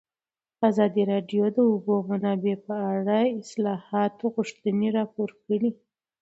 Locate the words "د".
1.51-1.53, 1.55-1.57, 3.27-3.33